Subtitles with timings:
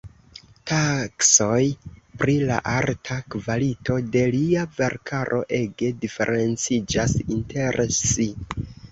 [0.69, 1.65] Taksoj
[2.21, 8.27] pri la arta kvalito de lia verkaro ege diferenciĝas inter si.